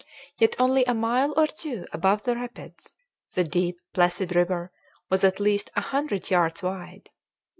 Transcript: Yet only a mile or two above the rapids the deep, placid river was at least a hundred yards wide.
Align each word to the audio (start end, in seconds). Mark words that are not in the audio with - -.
Yet 0.39 0.55
only 0.57 0.83
a 0.85 0.95
mile 0.95 1.31
or 1.37 1.45
two 1.45 1.85
above 1.93 2.23
the 2.23 2.33
rapids 2.35 2.95
the 3.35 3.43
deep, 3.43 3.77
placid 3.93 4.35
river 4.35 4.71
was 5.11 5.23
at 5.23 5.39
least 5.39 5.69
a 5.75 5.81
hundred 5.81 6.31
yards 6.31 6.63
wide. 6.63 7.11